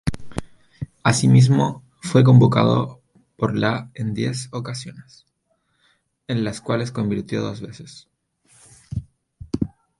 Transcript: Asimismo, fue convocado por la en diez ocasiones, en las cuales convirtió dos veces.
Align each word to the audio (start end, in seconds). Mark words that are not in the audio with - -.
Asimismo, 1.03 1.83
fue 2.01 2.23
convocado 2.23 3.03
por 3.37 3.55
la 3.55 3.91
en 3.93 4.15
diez 4.15 4.49
ocasiones, 4.51 5.27
en 6.27 6.43
las 6.43 6.59
cuales 6.59 6.91
convirtió 6.91 7.43
dos 7.43 7.61
veces. 7.61 8.07